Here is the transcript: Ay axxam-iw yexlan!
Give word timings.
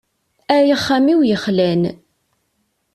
Ay 0.55 0.67
axxam-iw 0.75 1.19
yexlan! 1.29 1.81